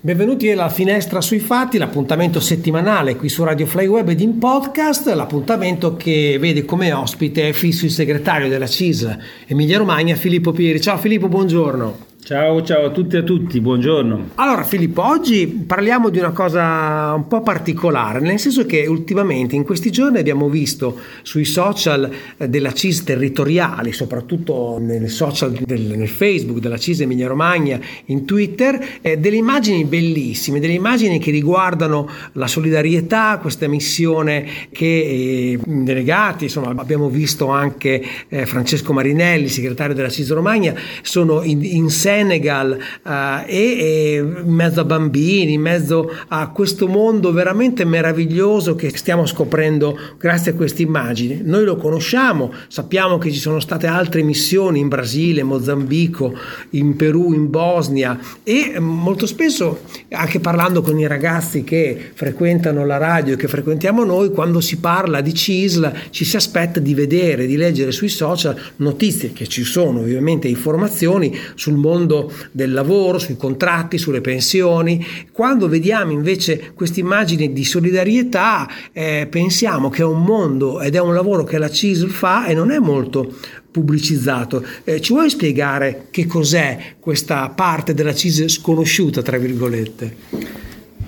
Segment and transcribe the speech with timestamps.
[0.00, 5.08] Benvenuti alla finestra sui fatti, l'appuntamento settimanale qui su Radio Fly Web ed in podcast,
[5.08, 9.16] l'appuntamento che vede come ospite fisso il segretario della CIS
[9.48, 10.80] Emilia Romagna, Filippo Pieri.
[10.80, 12.07] Ciao Filippo, buongiorno.
[12.28, 14.32] Ciao, ciao a tutti e a tutti, buongiorno.
[14.34, 19.64] Allora Filippo, oggi parliamo di una cosa un po' particolare, nel senso che ultimamente in
[19.64, 22.06] questi giorni abbiamo visto sui social
[22.36, 28.26] eh, della CIS territoriali, soprattutto nel social del, nel Facebook della CIS Emilia Romagna, in
[28.26, 35.60] Twitter, eh, delle immagini bellissime, delle immagini che riguardano la solidarietà, questa missione che eh,
[35.64, 41.88] delegati, insomma abbiamo visto anche eh, Francesco Marinelli, segretario della CIS Romagna, sono in, in
[41.88, 43.10] sé Senegal uh,
[43.46, 49.24] e, e, in mezzo a bambini, in mezzo a questo mondo veramente meraviglioso che stiamo
[49.24, 51.40] scoprendo grazie a queste immagini.
[51.44, 56.36] Noi lo conosciamo, sappiamo che ci sono state altre missioni in Brasile, Mozambico,
[56.70, 62.96] in Perù, in Bosnia e molto spesso anche parlando con i ragazzi che frequentano la
[62.96, 67.46] radio e che frequentiamo noi, quando si parla di CISL ci si aspetta di vedere,
[67.46, 73.18] di leggere sui social notizie che ci sono ovviamente informazioni sul mondo mondo del lavoro,
[73.18, 75.04] sui contratti, sulle pensioni.
[75.30, 81.00] Quando vediamo invece queste immagini di solidarietà, eh, pensiamo che è un mondo ed è
[81.00, 83.34] un lavoro che la CISL fa e non è molto
[83.70, 84.64] pubblicizzato.
[84.84, 90.57] Eh, ci vuoi spiegare che cos'è questa parte della CISL sconosciuta, tra virgolette?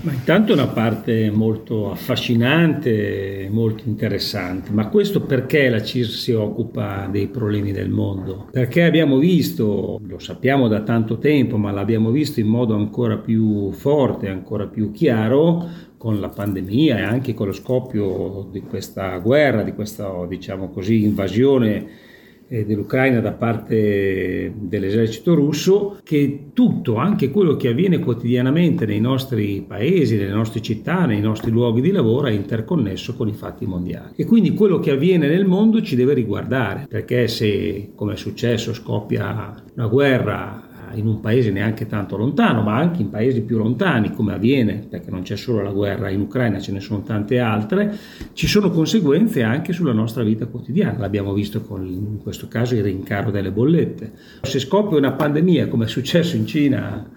[0.03, 6.31] Ma intanto è una parte molto affascinante, molto interessante, ma questo perché la CIS si
[6.31, 8.47] occupa dei problemi del mondo?
[8.49, 13.71] Perché abbiamo visto, lo sappiamo da tanto tempo, ma l'abbiamo visto in modo ancora più
[13.73, 19.61] forte, ancora più chiaro, con la pandemia e anche con lo scoppio di questa guerra,
[19.61, 22.09] di questa diciamo così, invasione
[22.51, 30.17] dell'Ucraina da parte dell'esercito russo, che tutto, anche quello che avviene quotidianamente nei nostri paesi,
[30.17, 34.13] nelle nostre città, nei nostri luoghi di lavoro è interconnesso con i fatti mondiali.
[34.15, 38.73] E quindi quello che avviene nel mondo ci deve riguardare, perché se, come è successo,
[38.73, 44.13] scoppia una guerra in un paese neanche tanto lontano, ma anche in paesi più lontani,
[44.13, 47.97] come avviene, perché non c'è solo la guerra in Ucraina, ce ne sono tante altre,
[48.33, 50.99] ci sono conseguenze anche sulla nostra vita quotidiana.
[50.99, 54.11] L'abbiamo visto con, in questo caso, il rincaro delle bollette.
[54.41, 57.09] Se scoppia una pandemia, come è successo in Cina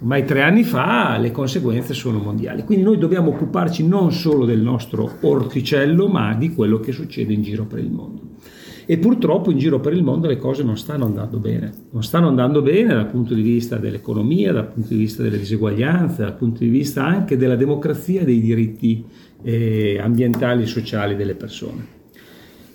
[0.00, 2.64] ormai tre anni fa, le conseguenze sono mondiali.
[2.64, 7.42] Quindi noi dobbiamo occuparci non solo del nostro orticello, ma di quello che succede in
[7.42, 8.33] giro per il mondo
[8.86, 11.72] e purtroppo in giro per il mondo le cose non stanno andando bene.
[11.90, 16.22] Non stanno andando bene dal punto di vista dell'economia, dal punto di vista delle diseguaglianze,
[16.22, 19.04] dal punto di vista anche della democrazia e dei diritti
[19.42, 21.92] eh, ambientali e sociali delle persone.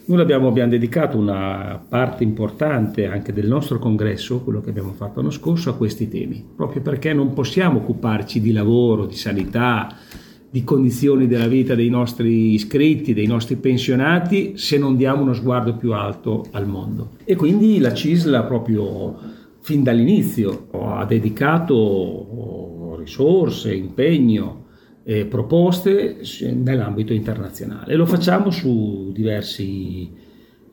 [0.09, 5.19] Noi abbiamo, abbiamo, dedicato una parte importante anche del nostro congresso, quello che abbiamo fatto
[5.19, 9.96] l'anno scorso, a questi temi, proprio perché non possiamo occuparci di lavoro, di sanità,
[10.52, 15.76] di condizioni della vita dei nostri iscritti, dei nostri pensionati, se non diamo uno sguardo
[15.76, 17.12] più alto al mondo.
[17.24, 19.16] E quindi la CISLA proprio
[19.62, 24.66] fin dall'inizio ha dedicato risorse, impegno,
[25.04, 26.22] e proposte
[26.54, 30.12] nell'ambito internazionale lo facciamo su diversi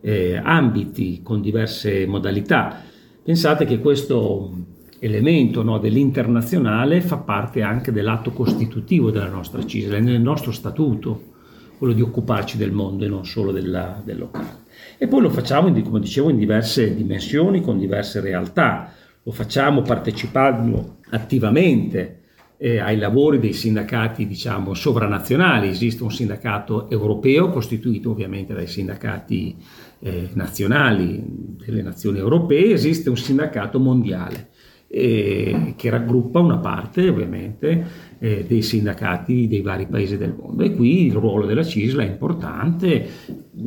[0.02, 2.82] eh, ambiti, con diverse modalità.
[3.22, 4.52] Pensate che questo
[4.98, 11.34] elemento no, dell'internazionale fa parte anche dell'atto costitutivo della nostra CISL, nel nostro statuto
[11.78, 14.64] quello di occuparci del mondo e non solo della, del locale.
[14.98, 18.92] E poi lo facciamo, come dicevo, in diverse dimensioni, con diverse realtà.
[19.22, 22.22] Lo facciamo partecipando attivamente
[22.56, 25.68] eh, ai lavori dei sindacati, diciamo, sovranazionali.
[25.68, 29.56] Esiste un sindacato europeo costituito ovviamente dai sindacati
[29.98, 31.22] eh, nazionali
[31.64, 34.50] delle nazioni europee, esiste un sindacato mondiale
[34.96, 37.86] eh, che raggruppa una parte ovviamente
[38.18, 40.62] eh, dei sindacati dei vari paesi del mondo.
[40.62, 43.08] E qui il ruolo della CISLA è importante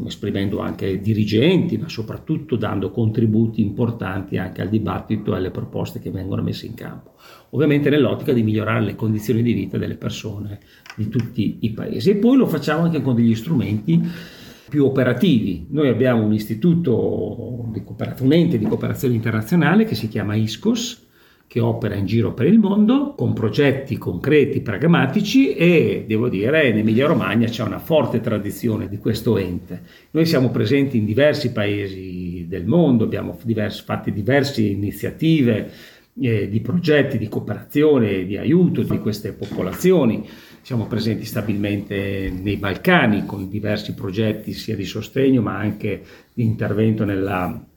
[0.06, 6.10] esprimendo anche dirigenti ma soprattutto dando contributi importanti anche al dibattito e alle proposte che
[6.10, 7.14] vengono messe in campo.
[7.52, 10.60] Ovviamente nell'ottica di migliorare le condizioni di vita delle persone
[10.96, 12.10] di tutti i paesi.
[12.10, 14.02] E poi lo facciamo anche con degli strumenti
[14.68, 15.68] più operativi.
[15.70, 17.84] Noi abbiamo un istituto, di
[18.20, 21.08] un ente di cooperazione internazionale che si chiama ISCOS,
[21.50, 26.78] che opera in giro per il mondo con progetti concreti, pragmatici e devo dire in
[26.78, 29.82] Emilia Romagna c'è una forte tradizione di questo ente.
[30.12, 35.72] Noi siamo presenti in diversi paesi del mondo, abbiamo diversi, fatto diverse iniziative
[36.22, 40.30] eh, di progetti di cooperazione e di aiuto di queste popolazioni.
[40.62, 47.06] Siamo presenti stabilmente nei Balcani con diversi progetti sia di sostegno ma anche di intervento
[47.06, 47.69] nella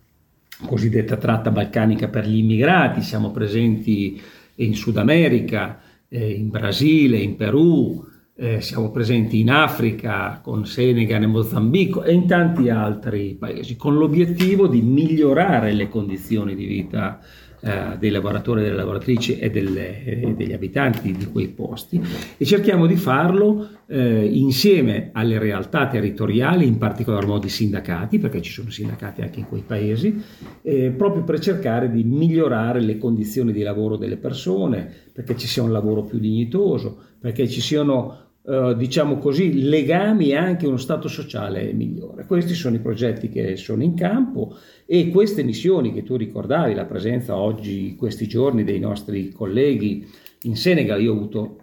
[0.67, 4.21] cosiddetta tratta balcanica per gli immigrati, siamo presenti
[4.57, 8.05] in Sud America, eh, in Brasile, in Perù,
[8.35, 13.97] eh, siamo presenti in Africa con Senegal e Mozambico e in tanti altri paesi, con
[13.97, 17.21] l'obiettivo di migliorare le condizioni di vita
[17.65, 22.01] eh, dei lavoratori delle lavoratrici e, delle, e, degli abitanti di quei posti
[22.37, 28.43] e cerchiamo di farlo eh, insieme alle realtà territoriali, in particolar modo i sindacati, perché
[28.43, 30.21] ci sono sindacati anche in quei paesi,
[30.63, 35.63] eh, proprio per cercare di migliorare le condizioni di lavoro delle persone, perché ci sia
[35.63, 41.07] un lavoro più dignitoso, perché ci siano Uh, diciamo così, legami e anche uno stato
[41.07, 42.27] sociale migliore.
[42.27, 46.85] Questi sono i progetti che sono in campo e queste missioni che tu ricordavi, la
[46.85, 50.05] presenza oggi, questi giorni dei nostri colleghi
[50.43, 51.57] in Senegal, io ho avuto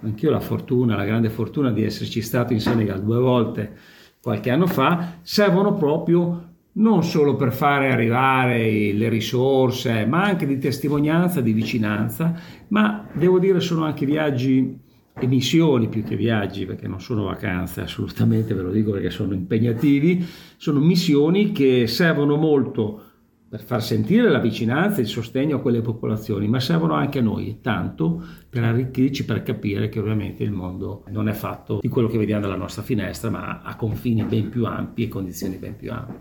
[0.00, 3.72] anch'io la fortuna, la grande fortuna di esserci stato in Senegal due volte
[4.22, 10.56] qualche anno fa, servono proprio non solo per fare arrivare le risorse, ma anche di
[10.56, 12.34] testimonianza, di vicinanza,
[12.68, 14.80] ma devo dire sono anche viaggi
[15.26, 20.24] missioni più che viaggi, perché non sono vacanze assolutamente, ve lo dico perché sono impegnativi,
[20.56, 23.04] sono missioni che servono molto
[23.52, 27.22] per far sentire la vicinanza e il sostegno a quelle popolazioni, ma servono anche a
[27.22, 32.08] noi tanto per arricchirci, per capire che ovviamente il mondo non è fatto di quello
[32.08, 35.92] che vediamo dalla nostra finestra, ma ha confini ben più ampi e condizioni ben più
[35.92, 36.16] ampie.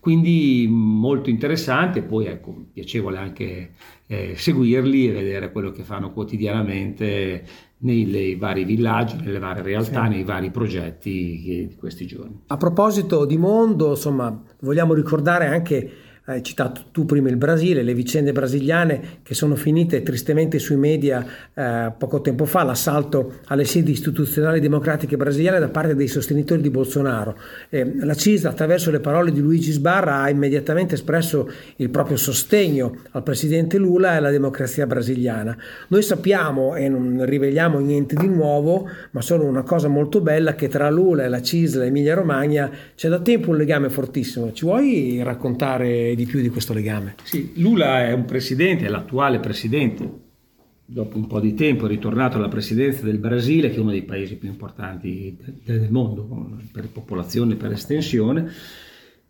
[0.00, 3.72] Quindi molto interessante, poi ecco, piacevole anche
[4.06, 7.44] eh, seguirli e vedere quello che fanno quotidianamente
[7.80, 10.10] nei vari villaggi, nelle varie realtà, sì.
[10.10, 11.10] nei vari progetti
[11.68, 12.42] di questi giorni.
[12.46, 15.90] A proposito di mondo, insomma, vogliamo ricordare anche
[16.30, 21.26] hai citato tu prima il Brasile, le vicende brasiliane che sono finite tristemente sui media
[21.52, 26.70] eh, poco tempo fa, l'assalto alle sedi istituzionali democratiche brasiliane da parte dei sostenitori di
[26.70, 27.36] Bolsonaro.
[27.68, 32.96] Eh, la CISA, attraverso le parole di Luigi Sbarra, ha immediatamente espresso il proprio sostegno
[33.10, 35.56] al presidente Lula e alla democrazia brasiliana.
[35.88, 40.68] Noi sappiamo, e non riveliamo niente di nuovo, ma solo una cosa molto bella, che
[40.68, 44.52] tra Lula e la CISA e l'Emilia Romagna c'è da tempo un legame fortissimo.
[44.52, 47.14] Ci vuoi raccontare di più di questo legame.
[47.22, 50.08] Sì, Lula è un presidente, è l'attuale presidente,
[50.84, 54.02] dopo un po' di tempo è ritornato alla presidenza del Brasile, che è uno dei
[54.02, 58.50] paesi più importanti del mondo per popolazione per estensione.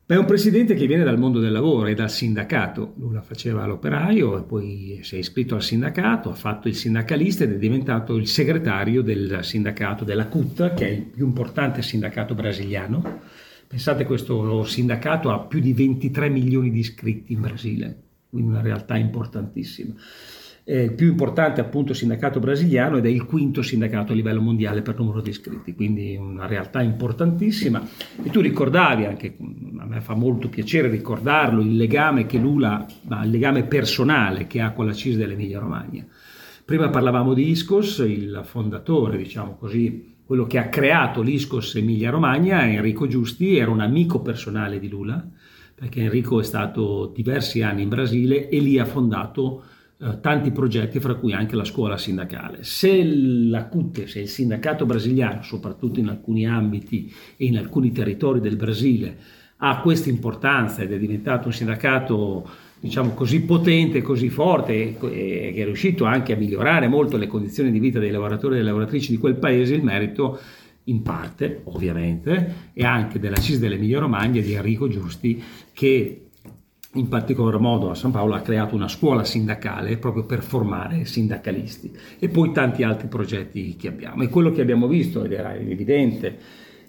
[0.07, 2.95] Ma è un presidente che viene dal mondo del lavoro e dal sindacato.
[2.97, 7.53] Lula faceva l'operaio e poi si è iscritto al sindacato, ha fatto il sindacalista ed
[7.53, 13.21] è diventato il segretario del sindacato della CUT, che è il più importante sindacato brasiliano
[13.71, 18.97] Pensate questo sindacato ha più di 23 milioni di iscritti in Brasile, quindi una realtà
[18.97, 19.95] importantissima.
[20.65, 24.83] È il più importante appunto sindacato brasiliano ed è il quinto sindacato a livello mondiale
[24.83, 27.81] per numero di iscritti, quindi una realtà importantissima.
[28.21, 29.37] E tu ricordavi anche,
[29.79, 32.85] a me fa molto piacere ricordarlo, il legame che Lula,
[33.23, 36.05] il legame personale che ha con la CIS dell'Emilia Romagna.
[36.65, 42.65] Prima parlavamo di Iscos, il fondatore, diciamo così, quello che ha creato l'Iscos Emilia Romagna,
[42.65, 45.29] Enrico Giusti, era un amico personale di Lula,
[45.75, 49.65] perché Enrico è stato diversi anni in Brasile e lì ha fondato
[49.99, 52.63] eh, tanti progetti, fra cui anche la scuola sindacale.
[52.63, 58.39] Se la CUTE, se il sindacato brasiliano, soprattutto in alcuni ambiti e in alcuni territori
[58.39, 59.17] del Brasile,
[59.57, 62.49] ha questa importanza ed è diventato un sindacato
[62.81, 67.71] diciamo così potente, così forte e, che è riuscito anche a migliorare molto le condizioni
[67.71, 70.41] di vita dei lavoratori e delle lavoratrici di quel paese, il merito
[70.85, 75.41] in parte ovviamente e anche della CIS dell'Emilia Romagna di Enrico Giusti
[75.73, 76.25] che
[76.95, 81.93] in particolar modo a San Paolo ha creato una scuola sindacale proprio per formare sindacalisti
[82.19, 84.25] e poi tanti altri progetti che abbiamo.
[84.25, 86.39] E quello che abbiamo visto ed era evidente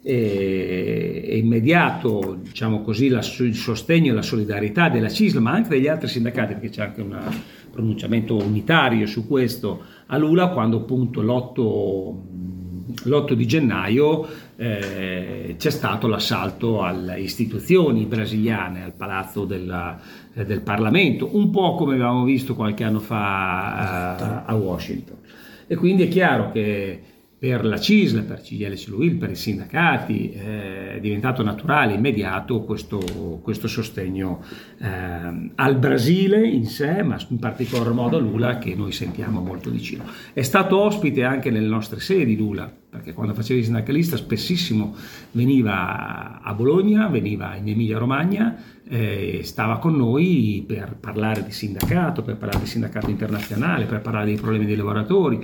[0.04, 5.88] e, immediato diciamo così, la, il sostegno e la solidarietà della CISL, ma anche degli
[5.88, 7.18] altri sindacati, perché c'è anche un
[7.72, 14.28] pronunciamento unitario su questo a Lula, quando appunto l'8, l'8 di gennaio
[14.58, 20.00] eh, c'è stato l'assalto alle istituzioni brasiliane, al palazzo della,
[20.34, 25.18] eh, del Parlamento, un po' come avevamo visto qualche anno fa eh, a Washington.
[25.68, 27.00] E quindi è chiaro che
[27.42, 33.00] per la CISL, per CGL Ciluil, per i sindacati, eh, è diventato naturale, immediato questo,
[33.42, 34.44] questo sostegno
[34.80, 39.72] eh, al Brasile in sé, ma in particolar modo a Lula che noi sentiamo molto
[39.72, 40.04] vicino.
[40.34, 44.94] È stato ospite anche nelle nostre sedi Lula, perché quando faceva il sindacalista spessissimo
[45.32, 48.56] veniva a Bologna, veniva in Emilia Romagna,
[48.88, 54.26] eh, stava con noi per parlare di sindacato, per parlare di sindacato internazionale, per parlare
[54.26, 55.44] dei problemi dei lavoratori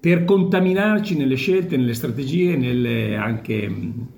[0.00, 3.70] per contaminarci nelle scelte, nelle strategie, nelle anche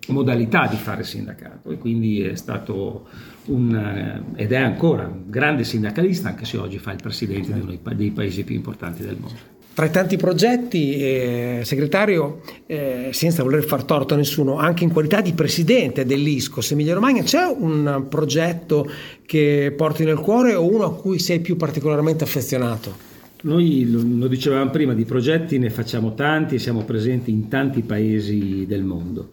[0.08, 1.70] modalità di fare sindacato.
[1.72, 3.08] E quindi è stato
[3.46, 7.60] un, eh, ed è ancora un grande sindacalista, anche se oggi fa il presidente di
[7.60, 9.50] uno dei paesi più importanti del mondo.
[9.74, 14.92] Tra i tanti progetti, eh, segretario, eh, senza voler far torto a nessuno, anche in
[14.92, 18.88] qualità di presidente dell'ISCOS Emilia Romagna, c'è un progetto
[19.24, 23.10] che porti nel cuore o uno a cui sei più particolarmente affezionato?
[23.42, 28.84] Noi lo dicevamo prima, di progetti ne facciamo tanti, siamo presenti in tanti paesi del
[28.84, 29.30] mondo.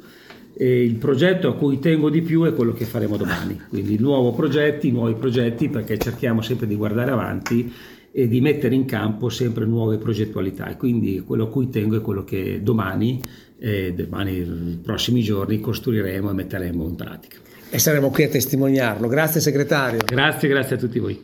[0.55, 4.35] E il progetto a cui tengo di più è quello che faremo domani, quindi nuovi
[4.35, 7.71] progetti, nuovi progetti perché cerchiamo sempre di guardare avanti
[8.11, 12.01] e di mettere in campo sempre nuove progettualità e quindi quello a cui tengo è
[12.01, 13.23] quello che domani,
[13.59, 17.37] eh, domani nei prossimi giorni costruiremo e metteremo in pratica.
[17.69, 19.07] E saremo qui a testimoniarlo.
[19.07, 19.99] Grazie segretario.
[20.03, 21.17] Grazie, grazie a tutti voi.